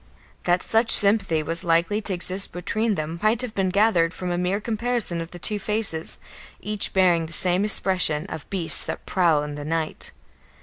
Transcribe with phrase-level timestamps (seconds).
[0.45, 4.35] That such sympathy was likely to exist between them might have been gathered from a
[4.39, 6.17] mere comparison of the two faces,
[6.59, 10.11] each bearing the same expression of beasts that prowl in the night.